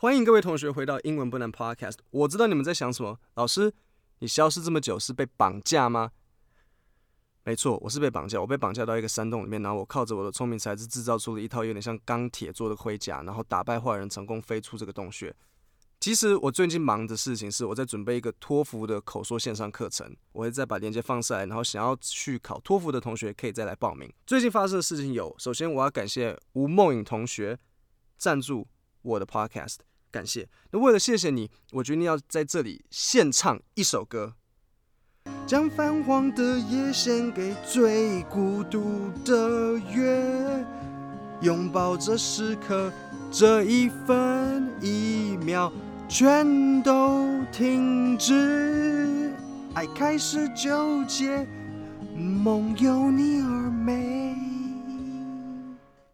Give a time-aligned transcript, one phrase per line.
[0.00, 1.96] 欢迎各位同学回到英文不难 Podcast。
[2.10, 3.74] 我知道你们在想什么，老师，
[4.20, 6.12] 你消失这么久是被绑架吗？
[7.42, 8.40] 没错，我是被绑架。
[8.40, 15.34] 我被绑架到一个山洞里面，然后我靠着我的聪明才智制造出了一套有点像钢铁做的盔甲，然后打败坏人，成功飞出这个洞穴。
[15.98, 24.08] 其实我最近忙的事情是我在准备一个托福的口说线上课程，我会再把链接放上来，然后想要去考托福的同学可以再来报名。
[24.24, 27.58] 最近发生的事情有，首先我要感谢吴梦颖同学
[28.16, 28.68] 赞助
[29.02, 29.78] 我的 Podcast。
[30.10, 30.48] 感谢。
[30.70, 34.34] 那为了谢谢你，我决定要在这里献唱一首歌，
[35.46, 40.66] 将泛黄的夜献给最孤独的月，
[41.42, 42.92] 拥抱这时刻，
[43.30, 45.72] 这一分一秒
[46.08, 49.32] 全都停止，
[49.74, 51.46] 爱开始纠结，
[52.16, 53.67] 梦有你而。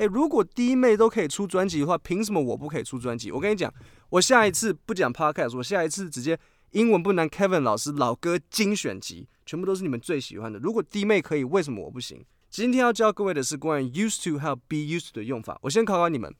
[0.00, 3.30] 诶，如果弟妹都可以出专辑的话，凭什么我不可以出专辑？
[3.30, 3.70] 我跟你讲，
[4.08, 10.58] 我下一次不讲 Podcast，我下一次直接英文不难 Kevin 老师老歌精选集，全部都是你们最喜欢的。
[10.58, 12.24] 如果弟妹可以，为什么我不行？
[12.48, 15.58] 今天要教各位的是关于 used to 还有 be used 的用法。
[15.64, 16.34] 我先考考你们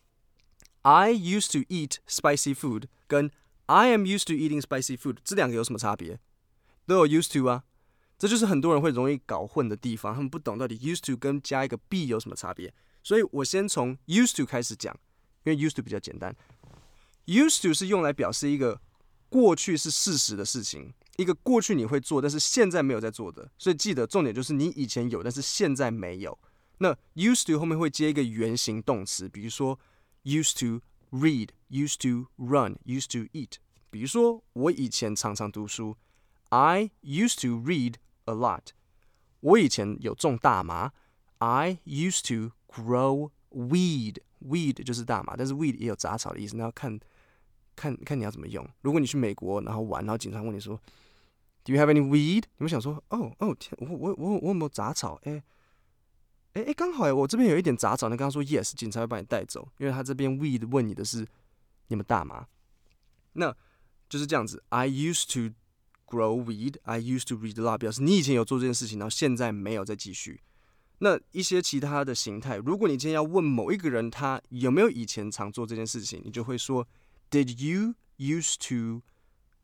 [0.80, 3.30] ：I used to eat spicy food 跟
[3.66, 6.18] I am used to eating spicy food 这两个有什么差别？
[6.86, 7.64] 都有 used to 啊，
[8.18, 12.72] 这就是很多人会容易搞混的地方，他们不懂到底 used to 跟加一个 be 有什么差别。
[13.02, 14.94] 所以我先从 used to 开始讲，
[15.44, 16.34] 因为 used to 比较简单。
[17.26, 18.80] used to 是用来表示一个
[19.28, 23.50] 过去是事实的事情，一个过去你会做，但是现在没有在做的。
[23.56, 26.38] 所以记得重点就是你以前有，但是现在没有。
[26.78, 29.78] 那 used to 后面会接一个原形动词，比如说
[30.24, 33.56] used to read、used to run、used to eat。
[33.90, 35.96] 比如说我以前常常读书
[36.48, 38.68] ，I used to read a lot。
[39.40, 40.92] 我以前有种大麻
[41.38, 46.56] ，I used to Grow weed，weed 就是大麻，但是 weed 也有杂草的意思。
[46.56, 46.98] 那要看，
[47.74, 48.64] 看看你要怎么用。
[48.82, 50.80] 如果你去美国然后玩，然后警察问你说
[51.64, 52.44] ，Do you have any weed？
[52.58, 55.20] 你们想说，哦哦天，我我我我有没有杂草？
[55.24, 55.42] 哎
[56.52, 58.08] 哎哎，刚好哎，我这边有一点杂草。
[58.08, 61.26] 那刚刚说 yes，警察会把你带走，因为他这边 weed 问你的是
[61.88, 62.46] 你们大麻。
[63.32, 63.52] 那
[64.08, 64.62] 就是这样子。
[64.68, 65.54] I used to
[66.06, 66.76] grow weed.
[66.82, 70.40] I used to read a lot，表示你以前有做这件事情，然后现在没有再继续。
[71.02, 76.86] 那一些其他的形态，如果你今天要问某一个人他有没有以前常做这件事情，你就会说
[77.30, 79.00] ，Did you used to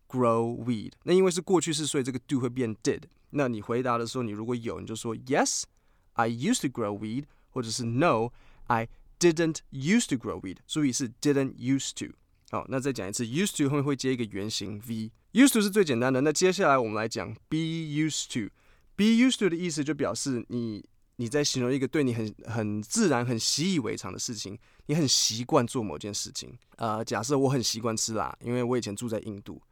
[0.09, 0.93] grow weed？
[1.03, 3.03] 那因为是过去式，所以这个 do 会变 did。
[3.31, 8.89] 那你回答的时候，你如果有，你就说 Yes，I used to grow weed，或者是 No，I
[9.21, 10.57] didn't used to grow weed。
[10.67, 12.15] 注意是 didn't used to。
[12.51, 15.13] 好，那再讲一次，used to 后面会接一个原形 v。
[15.35, 16.23] used to 是最简单的。
[16.23, 18.51] 那接下来我们来讲 be used to。
[18.97, 20.83] be used to 的意思就表示你。
[21.19, 26.59] 你在形容一个对你很很自然、很习以为常的事情，你很习惯做某件事情。
[26.77, 29.63] 呃，假设我很习惯吃辣，因为我以前住在印度，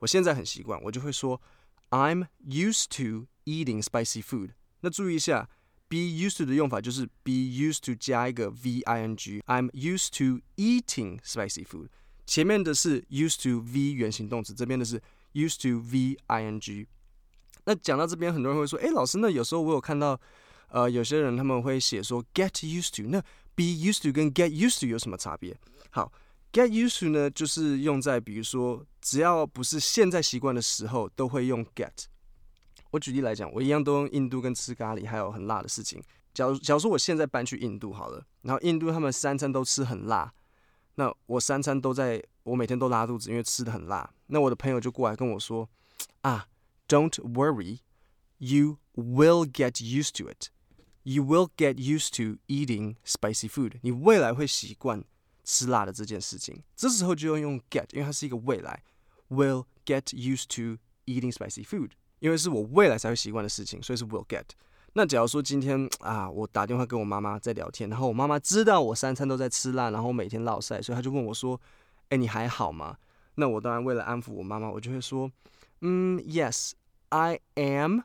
[0.00, 1.40] 我现在很习惯，我就会说
[1.88, 4.50] I'm used to eating spicy food。
[4.80, 5.48] 那注意一下
[5.88, 9.42] ，be used to 的用法就是 be used to 加一个 v-i-n-g。
[9.46, 11.88] I'm used to eating spicy food。
[12.26, 15.00] 前面的是 used to v 原形动词，这边的是
[15.32, 16.86] used to v-i-n-g。
[17.64, 20.20] 那讲到这边，很多人会说，诶，老师，那有时候我有看到。
[20.70, 23.20] 呃，有些人他们会写说 get used to，那
[23.54, 25.56] be used to 跟 get used to 有什么差别？
[25.90, 26.12] 好
[26.52, 32.06] ，get used to 呢，就是用在比如说只要不是现在习惯的时候，都会用 get。
[32.92, 36.02] 我举例来讲，我一样都用印度跟吃咖喱还有很辣的事情。
[36.32, 40.32] 假如假如说我现在搬去印度好了，然后印度他们三餐都吃很辣，
[40.94, 44.08] 那我三餐都在，我每天都拉肚子，因为吃的很辣。
[44.26, 45.68] 那我的朋友就过来跟我说
[46.20, 46.46] 啊
[46.86, 50.50] ，Don't worry，you will get used to it。
[51.02, 53.74] You will get used to eating spicy food。
[53.82, 55.02] 你未来会习惯
[55.44, 56.62] 吃辣的这件事情。
[56.76, 58.82] 这时候就要用 get，因为它是一个未来。
[59.30, 64.44] Will get used to eating spicy food，因为是我未来才会习惯的事情，所以是 will get。
[64.92, 71.60] 那假如说今天 啊，我打电话跟我妈妈在聊天，然后我妈妈知道我三餐都在吃辣，然后每天落晒，所以她就问我说
[72.10, 72.98] ：“哎，你还好吗？”
[73.36, 75.30] 那我当然为了安抚我妈妈，我就会说
[75.80, 78.00] ：“嗯，Yes，I am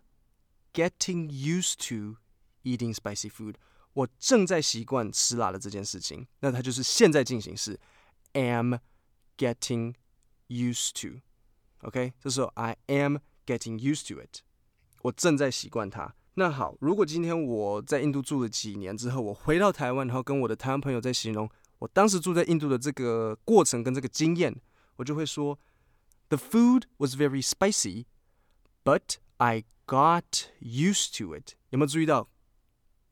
[0.73, 2.17] getting used to。”
[2.65, 3.53] Eating spicy food，
[3.93, 7.79] 我正在习惯吃辣的这件事情，那它就是现在进行式
[8.33, 8.75] ，am
[9.37, 9.93] getting
[10.47, 11.21] used to。
[11.81, 14.39] OK，这时候 I am getting used to it，
[15.03, 16.15] 我正在习惯它。
[16.33, 24.59] 那好，如果今天我在印度住了几年之后，我回到台湾，然后跟我的台湾朋友在形容我当时住在印度的这个过程跟这个经验，
[24.95, 25.59] 我就会说
[26.29, 31.53] ，The food was very spicy，but I got used to it。
[31.69, 32.27] 有没有注意到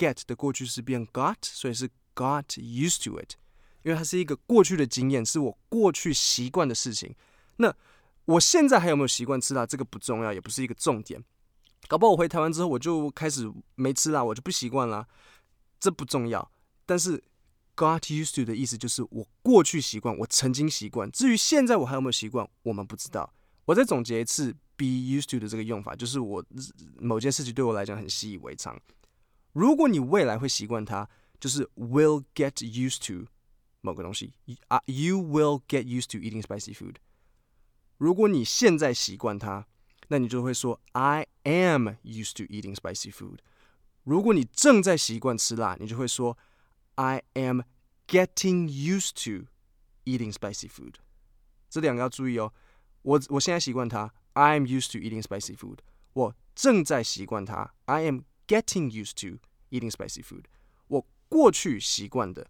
[0.03, 3.35] ？get 的过去式变 got，所以是 got used to it。
[3.83, 7.13] 因为它是一个过去的经验，是我过去习惯的事情。
[7.57, 7.73] 那
[8.25, 9.65] 我现在还有没有习惯吃辣？
[9.65, 11.21] 这个不重要，也不是一个重点。
[11.89, 15.05] 搞不好我回台湾之后，我就开始没吃辣，我就不习惯了，
[15.81, 16.49] 这不重要。
[16.85, 17.21] 但是
[17.75, 21.11] got used to 的意思就是我过去习惯，我曾经习惯。
[21.11, 23.33] 至于现在我还有没有习惯，我们不知道。
[23.65, 26.41] 我再总结一次 be used to 的这个用法，就是我
[26.99, 28.79] 某件事情对我来讲很习以为常。
[29.52, 31.08] 如果你未来会习惯它，
[31.40, 33.26] 就是 will get used to
[33.80, 34.34] 某个东西
[34.68, 36.96] 啊，you will get used to eating spicy food。
[37.96, 39.66] 如果你现在习惯它，
[40.08, 43.38] 那你就会说 I am used to eating spicy food。
[44.04, 46.38] 如果你正在习惯吃辣，你就会说
[46.94, 47.62] I am
[48.06, 49.46] getting used to
[50.04, 50.94] eating spicy food。
[51.68, 52.52] 这两个要注意哦。
[53.02, 55.78] 我我现在习惯它，I am used to eating spicy food。
[56.14, 60.43] 我正在习惯它，I am getting used to eating spicy food。
[60.87, 62.47] 我过去习惯的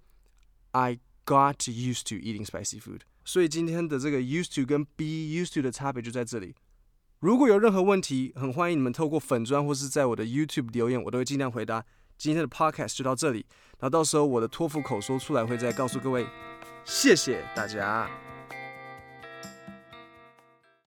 [0.72, 3.01] ，I got used to eating spicy food。
[3.25, 6.56] 所以今天的这个 used to 跟 be used to 的差别就在这里。
[7.19, 11.86] 如果有任何问题，很欢迎你们透过粉砖或是在我的 YouTube 留言，我都会尽量回答。
[12.18, 13.46] 今天的 Podcast 就到这里，
[13.80, 16.28] 那到时候我的托福口说出来会再告诉各位。
[16.84, 18.33] 谢谢大家。